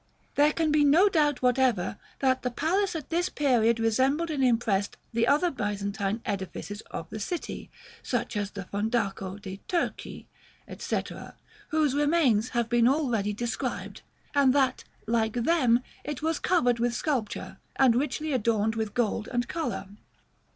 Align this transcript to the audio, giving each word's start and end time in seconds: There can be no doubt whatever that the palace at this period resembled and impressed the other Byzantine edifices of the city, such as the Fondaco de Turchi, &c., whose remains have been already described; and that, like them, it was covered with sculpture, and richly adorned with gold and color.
There 0.33 0.51
can 0.51 0.71
be 0.71 0.83
no 0.83 1.09
doubt 1.09 1.43
whatever 1.43 1.99
that 2.21 2.41
the 2.41 2.49
palace 2.49 2.95
at 2.95 3.11
this 3.11 3.29
period 3.29 3.79
resembled 3.79 4.31
and 4.31 4.43
impressed 4.43 4.97
the 5.13 5.27
other 5.27 5.51
Byzantine 5.51 6.21
edifices 6.25 6.81
of 6.89 7.07
the 7.11 7.19
city, 7.19 7.69
such 8.01 8.35
as 8.35 8.49
the 8.49 8.63
Fondaco 8.63 9.39
de 9.39 9.61
Turchi, 9.67 10.25
&c., 10.75 11.03
whose 11.67 11.93
remains 11.93 12.49
have 12.49 12.67
been 12.67 12.87
already 12.87 13.31
described; 13.31 14.01
and 14.33 14.53
that, 14.55 14.85
like 15.05 15.33
them, 15.33 15.81
it 16.03 16.23
was 16.23 16.39
covered 16.39 16.79
with 16.79 16.95
sculpture, 16.95 17.59
and 17.75 17.95
richly 17.95 18.33
adorned 18.33 18.73
with 18.73 18.95
gold 18.95 19.27
and 19.31 19.47
color. 19.47 19.87